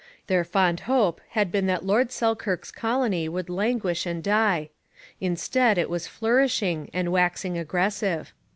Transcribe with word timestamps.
Their 0.25 0.43
fond 0.43 0.79
hope 0.89 1.21
had 1.37 1.51
been 1.51 1.67
that 1.67 1.85
Lord 1.85 2.11
Selkirk's 2.11 2.71
colony 2.71 3.29
would 3.29 3.51
languish 3.51 4.07
and 4.07 4.23
die. 4.23 4.71
Instead, 5.19 5.77
it 5.77 5.91
was 5.91 6.07
flourishing 6.07 6.89
and 6.91 7.11
waxing 7.11 7.55
aggressive. 7.55 8.33